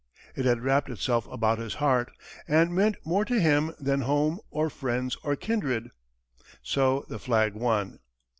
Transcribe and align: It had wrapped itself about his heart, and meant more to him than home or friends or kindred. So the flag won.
It 0.35 0.45
had 0.45 0.61
wrapped 0.61 0.89
itself 0.89 1.27
about 1.31 1.59
his 1.59 1.75
heart, 1.75 2.11
and 2.47 2.73
meant 2.73 2.95
more 3.05 3.23
to 3.23 3.39
him 3.39 3.75
than 3.79 4.01
home 4.01 4.39
or 4.49 4.67
friends 4.71 5.15
or 5.21 5.35
kindred. 5.35 5.91
So 6.63 7.05
the 7.07 7.19
flag 7.19 7.53
won. 7.53 7.99